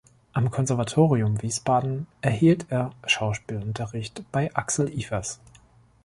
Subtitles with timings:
[0.33, 5.39] Am Konservatorium Wiesbaden erhielt er Schauspielunterricht bei Axel Ivers.